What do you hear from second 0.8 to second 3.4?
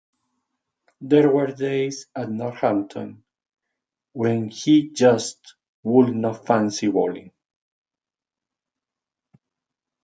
There were days at Northampton